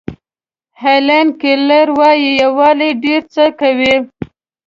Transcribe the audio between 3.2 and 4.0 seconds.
څه کوي.